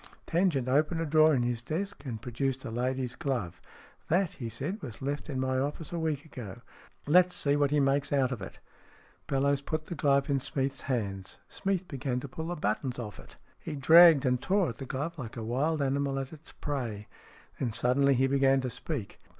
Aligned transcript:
Tangent 0.25 0.67
opened 0.67 0.99
a 0.99 1.05
drawer 1.05 1.35
in 1.35 1.43
his 1.43 1.61
desk, 1.61 2.05
and 2.05 2.19
pro 2.19 2.31
duced 2.31 2.65
a 2.65 2.71
lady's 2.71 3.13
glove." 3.15 3.61
That," 4.09 4.31
he 4.31 4.49
said," 4.49 4.81
was 4.81 4.99
left 4.99 5.29
in 5.29 5.39
my 5.39 5.59
office 5.59 5.93
a 5.93 5.99
week 5.99 6.25
ago. 6.25 6.61
Let's 7.05 7.35
see 7.35 7.55
what 7.55 7.69
he 7.69 7.79
makes 7.79 8.11
out 8.11 8.31
of 8.31 8.41
it." 8.41 8.59
Bellowes 9.27 9.61
put 9.63 9.85
the 9.85 9.93
glove 9.93 10.27
in 10.27 10.39
Smeath's 10.39 10.81
hands. 10.89 11.37
Srneath 11.47 11.87
began 11.87 12.19
to 12.19 12.27
pull 12.27 12.47
the 12.47 12.55
buttons 12.55 12.97
off 12.97 13.19
it. 13.19 13.37
He 13.59 13.73
SMEATH 13.73 13.75
17 13.75 13.79
dragged 13.79 14.25
and 14.25 14.41
tore 14.41 14.69
at 14.69 14.79
the 14.79 14.87
glove 14.87 15.19
like 15.19 15.37
a 15.37 15.43
wild 15.43 15.83
animal 15.83 16.17
at 16.17 16.33
its 16.33 16.51
prey. 16.51 17.07
Then 17.59 17.71
suddenly 17.71 18.15
he 18.15 18.25
began 18.25 18.59
to 18.61 18.71
speak. 18.71 19.19